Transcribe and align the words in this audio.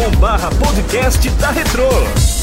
facebook.com/barra 0.00 0.48
podcast 0.48 1.28
da 1.38 1.50
Retro. 1.50 2.39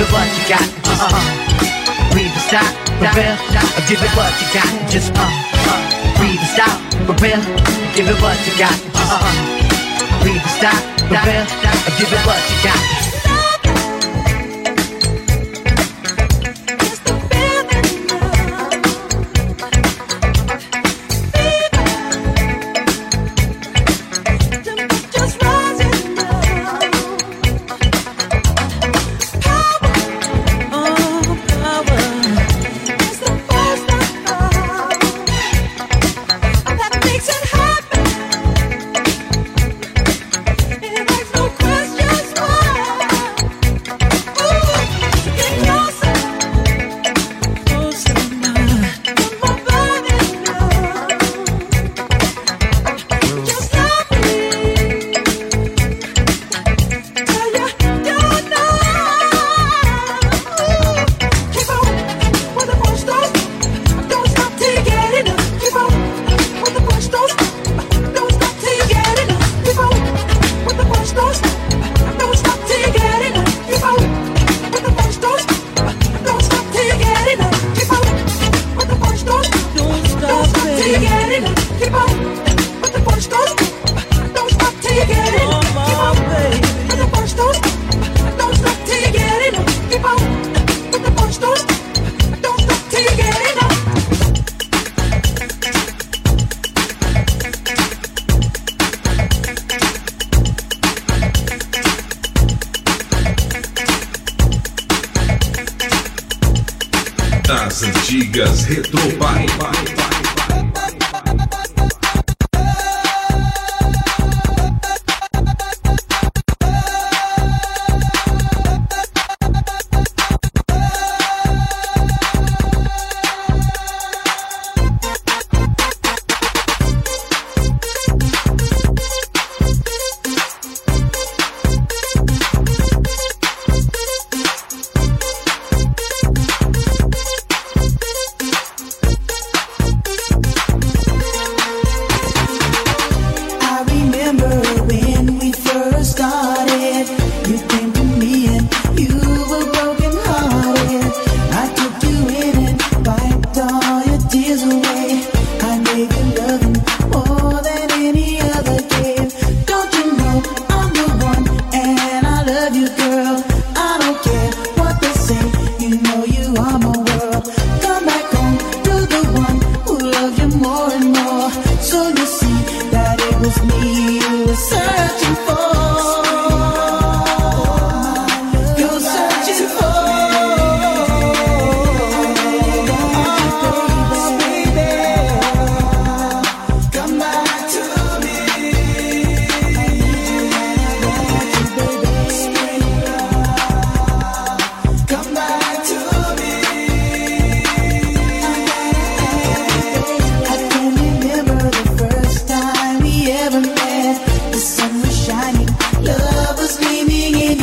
Give 0.00 0.08
it 0.08 0.14
what 0.14 0.28
you 0.32 0.48
got. 0.48 0.64
Uh-uh. 0.88 2.16
Read 2.16 2.32
the 2.32 2.40
stop, 2.40 2.64
for 2.96 3.12
real. 3.20 3.36
Give 3.86 4.00
it 4.00 4.16
what 4.16 4.32
you 4.40 4.48
got. 4.54 4.90
Just 4.90 5.12
uh, 5.12 5.20
uh. 5.20 6.22
Read 6.22 6.40
the 6.40 6.46
stop, 6.46 6.80
real. 7.20 7.36
Give 7.94 8.08
it 8.08 8.16
what 8.22 8.40
you 8.46 8.56
got. 8.56 8.72
Uh-uh. 8.96 10.24
Read 10.24 10.40
the 10.40 10.48
stop, 10.56 10.80
for 11.00 11.20
real. 11.28 11.44
Give 11.98 12.10
it 12.10 12.26
what 12.26 12.40
you 12.48 12.64
got. 12.64 12.99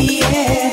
yeah. 0.07 0.66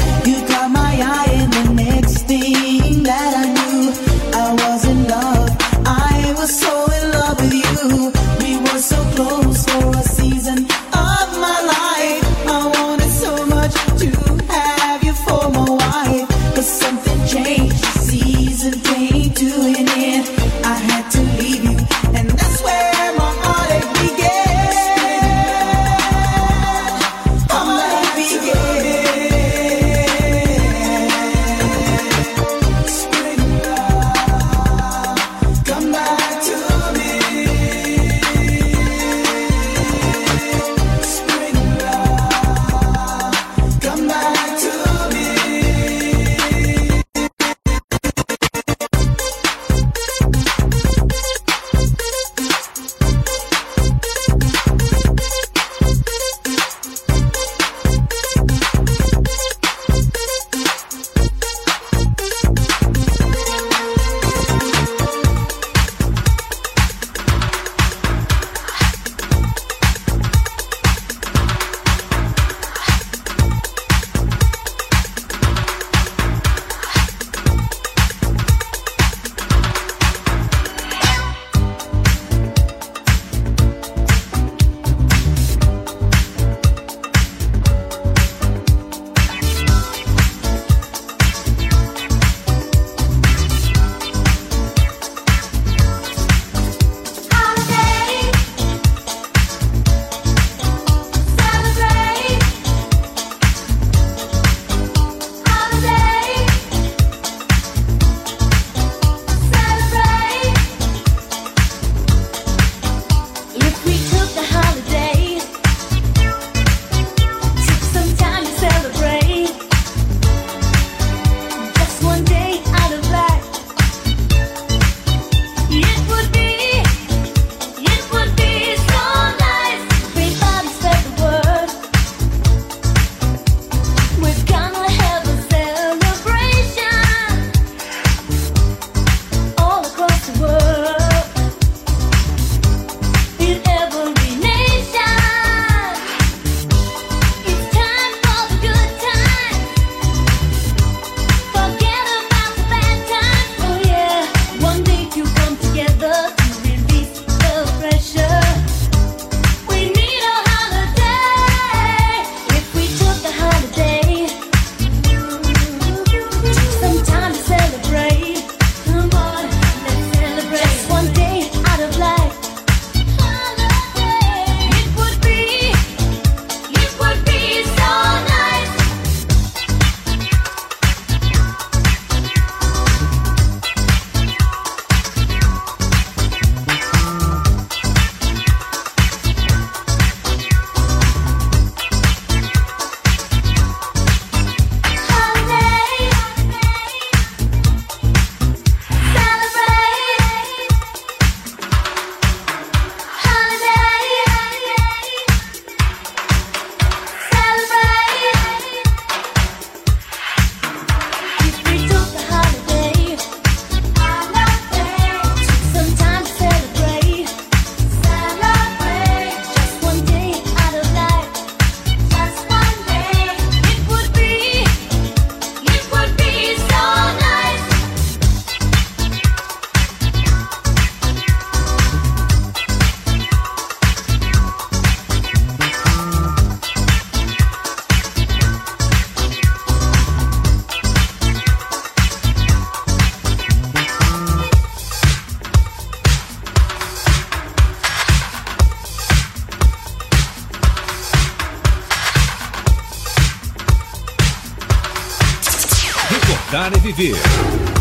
Escutar 256.55 256.73
é 256.73 256.79
viver. 256.79 257.17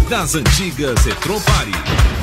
Das 0.10 0.34
antigas 0.34 1.06
Retropare. 1.06 2.23